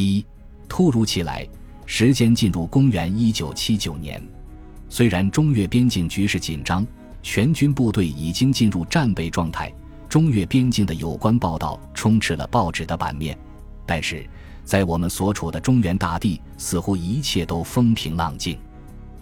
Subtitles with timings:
[0.00, 0.24] 一，
[0.68, 1.46] 突如其来，
[1.86, 4.22] 时间进入公元一九七九年。
[4.88, 6.86] 虽然中越边境局势紧张，
[7.22, 9.72] 全军部队已经进入战备状态，
[10.08, 13.38] 中越边境的有关报道充斥了报纸的版面，
[13.86, 14.26] 但是
[14.64, 18.58] 在我们所处的中原大地，似乎一切都风平浪静。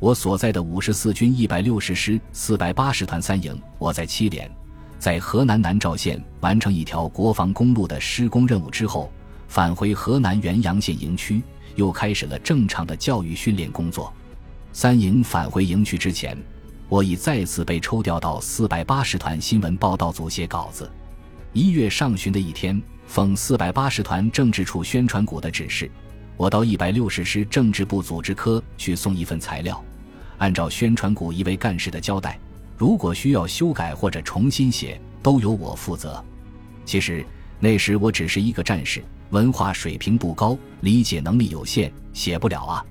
[0.00, 4.50] 我所在的五十四军一百六十师四百八十团三营，我在七连，
[4.98, 9.10] 在河南南召县完成一条国防公路的施工任务之后，
[9.54, 11.40] 返回河南原阳县营区，
[11.76, 14.12] 又开始了正常的教育训练工作。
[14.72, 16.36] 三营返回营区之前，
[16.88, 20.90] 我已再次被抽调到四百八十团新闻报道组写稿子。
[21.52, 25.88] 一月上旬的一天，奉四百八十团政治处宣传股的指示。
[26.36, 29.80] 我到一百六十师政治部组织科去送一份材料，
[30.38, 32.36] 按照宣传股一位干事的交代，
[32.76, 36.20] 如果需要修改或者重新写，都由我负责。
[36.84, 37.24] 其实
[37.60, 39.00] 那时我只是一个战士，
[39.34, 42.86] 文化水平不高，理解能力有限，写不了啊。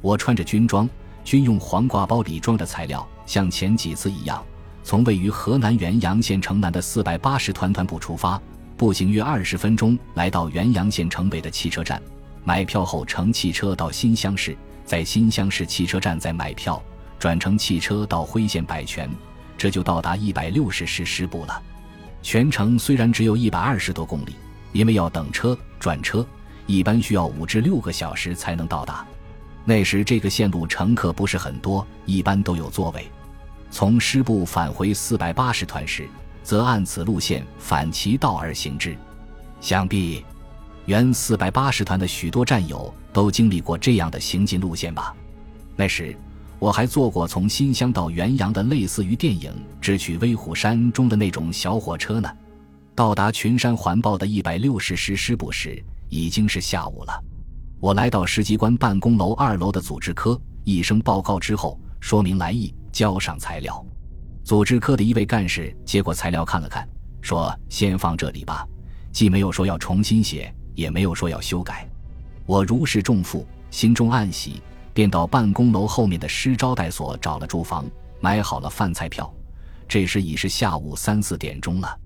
[0.00, 0.88] 我穿着军装，
[1.24, 4.40] 军用黄瓜包里装着材料，像前几次一样，
[4.84, 8.40] 从位于河南原阳县城南的四百八十团团部出发，
[8.76, 12.00] 步行约二十分钟，来到原阳县城北的汽车站。
[12.44, 16.80] 买票后乘汽车到新乡市，在新乡市汽车站再买票，
[17.18, 19.10] 转乘汽车到辉县百泉，
[19.58, 21.62] 这就到达一百六十师师部了。
[22.22, 24.36] 全程虽然只有一百二十多公里，
[24.72, 26.26] 因为要等车转车，
[26.66, 29.06] 一般需要五至六个小时才能到达。
[29.64, 33.06] 那时这个线路乘客不是很多，一般都有座位。
[33.70, 36.08] 从师部返回四百八十团时，
[36.42, 38.96] 则按此路线反其道而行之。
[39.60, 40.24] 想必。
[40.86, 45.14] 原四百八十团的许多战友都经历过这样的行进路线吧？
[45.76, 46.16] 那时
[46.58, 52.28] 我还坐过从新乡到元阳的类似于电影《智取威虎山》中的那种小火车呢。
[53.00, 57.24] 到达群山环抱的一百六十师师部时，已经是下午了。
[57.80, 63.82] 我来到师机关办公楼二楼的组织科，一声报告之后，说明来意，交上材料。
[64.44, 66.86] 组织科的一位干事接过材料看了看，
[67.22, 68.68] 说：“先放这里吧，
[69.10, 71.88] 既没有说要重新写。”也没有说要修改，
[72.44, 77.86] 我如释重负，心中暗喜，便到办公楼后面的师招待所找了住房，
[78.20, 79.32] 买好了饭菜票。
[79.88, 81.98] 这时已是下午三四点钟了。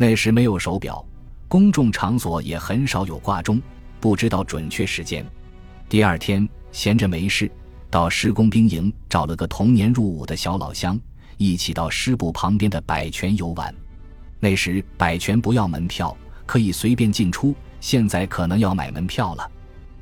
[0.00, 1.04] 那时没有手表，
[1.46, 3.60] 公众场所也很少有挂钟，
[4.00, 5.22] 不知道准确时间。
[5.90, 7.52] 第二天闲着没事，
[7.90, 10.98] 到施工兵营找了个同年入伍的小老乡，
[11.36, 13.74] 一起到师部旁边的百泉游玩。
[14.38, 17.54] 那时百泉不要门票，可以随便进出。
[17.78, 19.50] 现在可能要买门票了。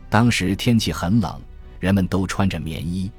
[0.09, 1.43] 当时天气很冷，
[1.81, 3.11] 人们都穿着棉衣。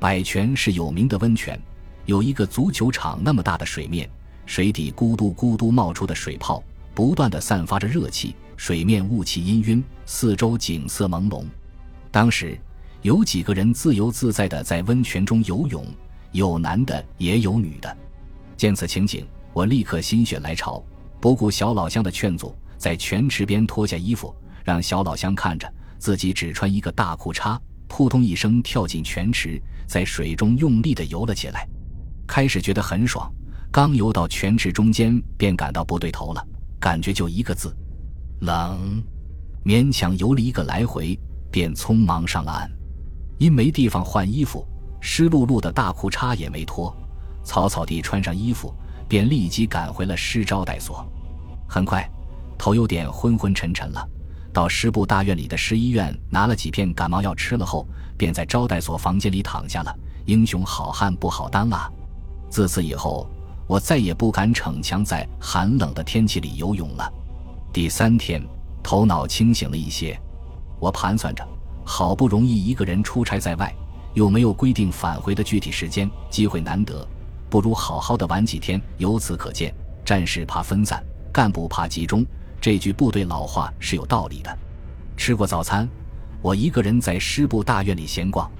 [0.00, 1.56] 百泉是有名的温泉，
[2.04, 4.10] 有一个足球场那么大的水面，
[4.46, 6.62] 水底咕嘟咕嘟冒出的水泡，
[6.94, 11.44] 不断的散发着热气，水面雾气氤氲，四周景色朦胧。
[12.10, 12.58] 当时
[13.02, 15.84] 有几个人自由自在的在温泉中游泳，
[16.32, 17.94] 有男的也有女的。
[18.56, 20.82] 见此情景，我立刻心血来潮，
[21.20, 22.54] 不顾小老乡的劝阻。
[22.78, 27.58] 在泉池边脱下衣服，让小老乡看着，自己只穿一个大裤衩，
[27.88, 31.66] 扑通一声跳进泉池，在水中用力地游了起来。
[32.26, 33.32] 开始觉得很爽，
[33.76, 36.42] 刚游到泉池中间，便感到不对头了，
[36.80, 37.76] 感觉就一个字：
[38.40, 39.02] 冷。
[39.66, 41.14] 勉强游了一个来回，
[41.50, 42.70] 便匆忙上了岸。
[43.36, 44.66] 因没地方换衣服，
[44.98, 46.90] 湿漉漉的大裤衩也没脱，
[47.44, 48.72] 草草地穿上衣服，
[49.06, 51.06] 便立即赶回了师招待所。
[51.68, 52.10] 很快。
[52.56, 54.08] 头有点昏昏沉沉了，
[54.54, 59.94] 到师部大院里的师医院拿了几片感冒药吃了后，便在招待所房间里躺下了。
[60.24, 61.92] 英雄好汉不好当啊！
[62.48, 63.28] 自此以后，
[63.66, 67.12] 我再也不敢逞强在寒冷的天气里游泳了。
[67.72, 68.42] 第三天，
[68.82, 70.18] 头脑清醒了一些，
[70.78, 71.46] 我盘算着，
[71.84, 73.74] 好不容易一个人出差在外，
[74.14, 77.06] 又没有规定返回的具体时间，机会难得，
[77.50, 78.80] 不如好好的玩几天。
[78.98, 82.24] 由此可见，战士怕分散，干部怕集中。
[82.60, 84.58] 这句部队老话是有道理的。
[85.16, 85.88] 吃过早餐，
[86.40, 88.50] 我一个人在师部大院里闲逛，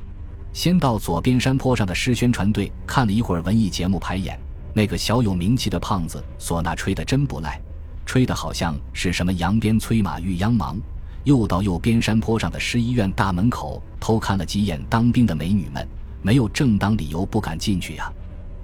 [0.53, 4.39] 先到左边山坡上的师宣传队看了一会儿文艺节目排演。
[4.77, 7.59] 那个小有名气的胖子唢呐吹得真不赖，
[8.05, 10.77] 吹得好像是什么扬鞭催马欲央忙。
[11.25, 15.89] 又到右边山坡上的师医院大门口偷看了几眼当兵的美女们，
[16.21, 18.13] 没有正当理由不敢进去呀。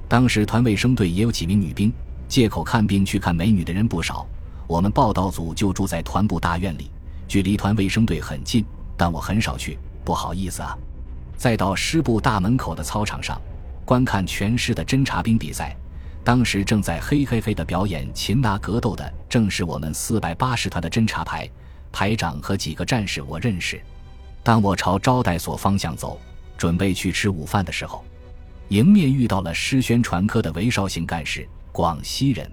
[0.07, 1.91] 当时团卫生队也有几名女兵，
[2.29, 4.27] 借口看病去看美女的人不少。
[4.67, 6.91] 我们报道组就住在团部大院里，
[7.27, 8.63] 距离团卫生队很近，
[8.99, 10.77] 但我很少去，不好意思啊。
[11.39, 13.41] 再到师部大门口的操场上，
[13.87, 15.75] 观看全师的侦察兵比赛。
[16.25, 21.49] 当时正在嘿嘿嘿的表演擒拿格斗的，正是我们四百八十团的侦察排。
[21.91, 23.81] 排长和几个战士我认识。
[24.43, 26.19] 当我朝招待所方向走，
[26.57, 28.05] 准备去吃午饭的时候，
[28.69, 32.51] 迎面遇到了师宣传科的韦绍兴干事，广西人。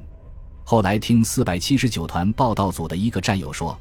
[0.65, 3.79] 后来听四百七十九团报道组的一个战友说，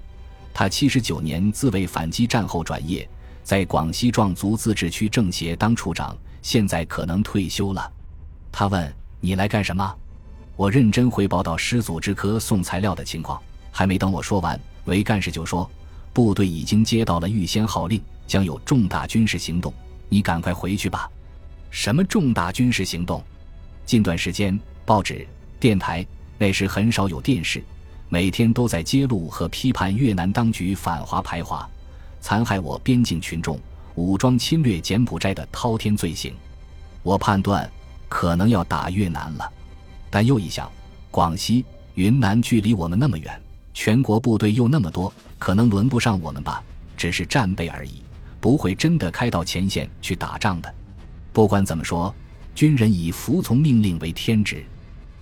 [0.54, 3.08] 他七十九年自卫反击战后转业，
[3.42, 7.92] 在广西壮族自治区政协当处长，现在可能退休了。
[8.52, 9.94] 他问：“你来干什么？”
[10.56, 15.70] 我认真汇报到师组织科送材料的情况，还没等我说完，韦干事就说
[16.12, 19.72] ：“部队已经接到了预先号令，将有重大军事行动，
[20.08, 21.08] 你赶快回去吧。”
[21.70, 23.22] 什么重大军事行动？
[23.86, 25.24] 近段时间，报纸、
[25.60, 26.04] 电台
[26.38, 27.62] 那时很少有电视，
[28.08, 31.68] 每天都在揭露和批判越南当局反华排华、
[32.20, 33.60] 残害我边境群众、
[33.94, 36.34] 武装侵略柬埔寨的滔天罪行。
[37.02, 37.70] 我判断
[38.08, 39.52] 可能要打越南了。
[40.10, 40.70] 但又一想，
[41.10, 41.64] 广西、
[41.94, 43.40] 云南距离我们那么远，
[43.74, 46.62] 全国部队又那么多，可能轮不上我们吧？
[46.96, 48.02] 只是战备而已，
[48.40, 50.74] 不会真的开到前线去打仗的。
[51.32, 52.12] 不管怎么说，
[52.54, 54.64] 军人以服从命令为天职。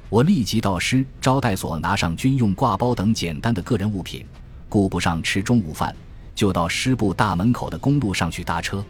[0.08, 4.24] 我立即到师招待所拿上军用挂包等简单的个人物品，
[4.68, 5.94] 顾不上吃中午饭，
[6.34, 8.82] 就到师部大门口的公路上去搭车。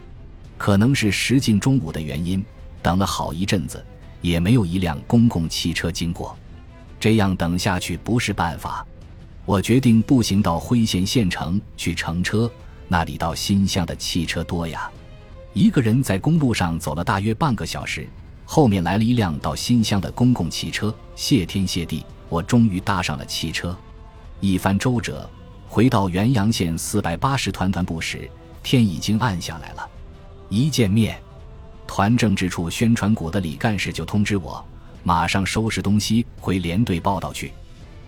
[0.57, 2.45] 可能是时近中午的原因，
[2.87, 3.85] 等了好一阵子。
[4.21, 6.35] 也没有一辆公共汽车经过，
[6.99, 8.85] 这样等下去不是办法。
[9.45, 12.49] 我决定步行到辉县县城去乘车，
[12.87, 14.89] 那里到新乡的汽车多呀。
[15.53, 18.07] 一个人在公路上走了大约半个小时，
[18.43, 20.93] 后面来了一辆到新乡的公共汽车。
[21.15, 23.77] 谢天谢地，我终于搭上了汽车。
[24.39, 25.29] 一番周折，
[25.67, 28.27] 回到原阳县四百八十团团部时，
[28.63, 29.87] 天已经暗下来了。
[30.49, 31.21] 一见面。
[31.87, 34.63] 团政治处宣传股的李干事就通知我，
[35.03, 37.53] 马上收拾东西回连队报道去。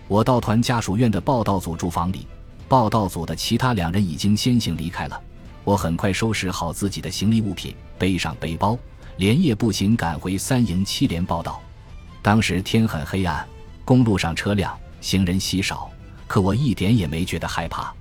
[0.06, 2.26] 我到团家属院的报道组住房里，
[2.68, 5.20] 报道组的其他两人已经先行离开了。
[5.64, 8.78] 我很快收拾好自己的行李物品，背上背包，
[9.16, 11.60] 连夜步行赶回三营七连报道。
[12.22, 13.46] 当时天很黑暗，
[13.84, 15.90] 公路上车辆行人稀少，
[16.26, 17.92] 可我一点也没觉得害怕。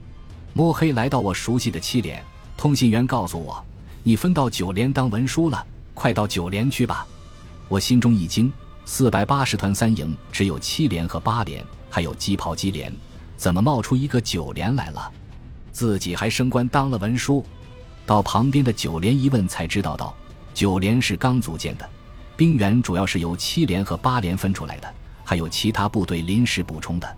[0.54, 2.24] 摸黑来到我熟悉的七连，
[2.58, 3.64] 通信员告诉我。
[4.04, 7.06] 你分到九连当文书了，快到九连去吧！
[7.68, 8.52] 我心中一惊，
[8.86, 12.92] 四百八十团三营只有七连和八连，还有机炮机连，
[13.36, 15.12] 怎么冒出一个九连来了？
[15.72, 17.46] 自己还升官当了文书。
[18.06, 20.16] 到旁边的九连一问，才知道到
[20.54, 21.88] 九连是刚组建的，
[22.36, 24.92] 兵员主要是由七连和八连分出来的，
[25.24, 27.18] 还有其他部队临时补充的。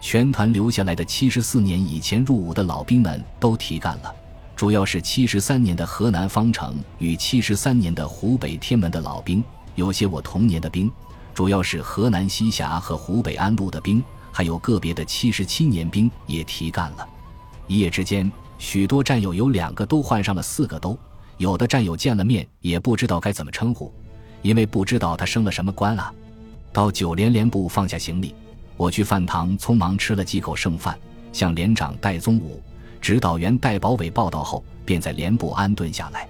[0.00, 4.14] 全团留下来的七十四年以前入伍的老兵们都提干了。
[4.62, 9.42] 主要是七十三年的河南方城与七十三年的湖北天门的老兵，
[9.74, 10.88] 有些我童年的兵，
[11.34, 14.00] 主要是河南西峡和湖北安陆的兵，
[14.30, 17.04] 还有个别的七十七年兵也提干了。
[17.66, 20.96] 一夜之间，许多战友有两个都换上了四个都，
[21.38, 23.92] 有的战友见了面也不知道该怎么称呼，
[24.42, 26.14] 因为不知道他升了什么官啊。
[26.72, 28.32] 到九连连部放下行李，
[28.76, 30.96] 我去饭堂匆忙吃了几口剩饭，
[31.32, 32.62] 向连长戴宗武。
[33.02, 36.28] 指导员戴宝伟报道后，便在连部安顿下来。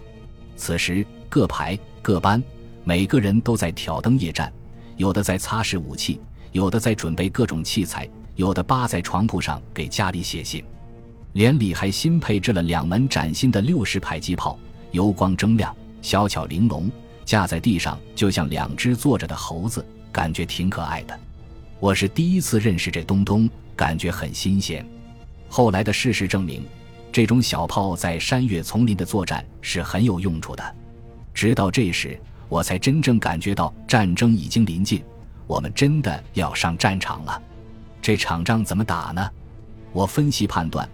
[0.56, 2.42] 此时各排各班，
[2.82, 4.50] 每个人都在挑灯夜战，
[4.96, 6.18] 有的在擦拭武器，
[6.50, 10.64] 有的在准备各种器材，有的扒在床铺上给家里写信。
[11.34, 14.58] 连里还新配置了两门崭新的六十迫击炮，
[14.92, 16.90] 油光铮亮，小巧玲珑，
[17.26, 21.18] 架在地上就像两只坐着的猴子，感觉挺可爱的。
[21.80, 24.86] 我是第一次认识这东东，感觉很新鲜。
[25.54, 26.64] 后来的事实证明，
[27.12, 30.76] 这种小炮在山岳丛林的作战是很有用处的。
[31.34, 32.18] 直到这时，
[32.48, 35.04] 我才真正感觉到战争已经临近，
[35.46, 37.42] 我们真的要上战场了。
[38.00, 39.30] 这场仗怎么打呢？
[39.92, 40.88] 我分析判断，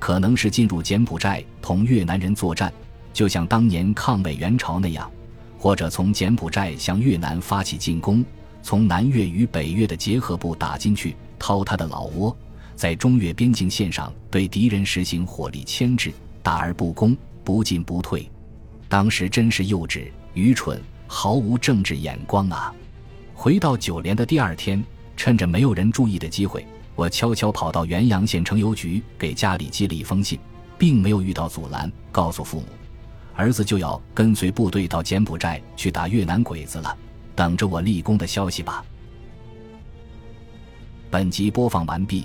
[0.00, 2.72] 可能是进入柬埔寨同越南人作战，
[3.12, 5.08] 就像当年抗美援朝那样，
[5.56, 8.24] 或者从柬埔寨向越南发起进攻，
[8.60, 12.36] 从南越与北越的结合部打进去，掏他的老窝。
[12.80, 16.10] 在中越边境线上对敌人实行火力牵制，
[16.42, 18.26] 大而不攻，不进不退。
[18.88, 22.74] 当时真是幼稚、愚蠢，毫无政治眼光啊！
[23.34, 24.82] 回到九连的第二天，
[25.14, 30.38] 趁着没有人注意的机会，我悄悄跑到原阳县城邮局给家里寄了一封信，
[30.78, 32.66] 并没有遇到阻拦，告诉父母，
[33.36, 36.96] 儿子就要跟随部队到柬埔寨去打越南鬼子了，
[37.36, 38.82] 等着我立功的消息吧。
[41.10, 42.24] 本集播放完毕。